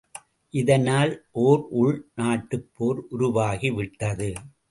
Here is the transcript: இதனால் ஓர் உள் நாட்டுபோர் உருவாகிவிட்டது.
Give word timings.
இதனால் 0.53 1.11
ஓர் 1.41 1.67
உள் 1.71 2.09
நாட்டுபோர் 2.15 3.01
உருவாகிவிட்டது. 3.11 4.29